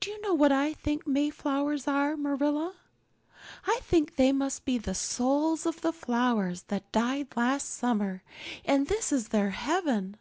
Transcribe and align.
Do 0.00 0.08
you 0.10 0.18
know 0.22 0.32
what 0.32 0.50
I 0.50 0.72
think 0.72 1.06
Mayflowers 1.06 1.86
are, 1.86 2.16
Marilla? 2.16 2.74
I 3.66 3.80
think 3.82 4.16
they 4.16 4.32
must 4.32 4.64
be 4.64 4.78
the 4.78 4.94
souls 4.94 5.66
of 5.66 5.82
the 5.82 5.92
flowers 5.92 6.62
that 6.68 6.90
died 6.90 7.36
last 7.36 7.68
summer 7.70 8.22
and 8.64 8.86
this 8.86 9.12
is 9.12 9.28
their 9.28 9.50
heaven. 9.50 10.16